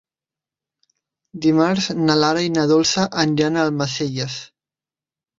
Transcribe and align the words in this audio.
Dimarts 1.45 1.89
na 2.07 2.15
Lara 2.21 2.41
i 2.45 2.49
na 2.53 2.63
Dolça 2.71 3.03
aniran 3.25 3.59
a 3.59 3.65
Almacelles. 3.73 4.39